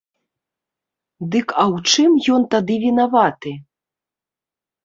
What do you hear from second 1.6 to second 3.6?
а ў чым ён тады вінаваты?